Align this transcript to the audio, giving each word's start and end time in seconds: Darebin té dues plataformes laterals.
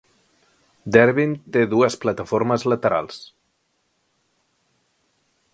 Darebin 0.95 1.35
té 1.57 1.61
dues 1.75 1.97
plataformes 2.05 2.67
laterals. 2.73 3.21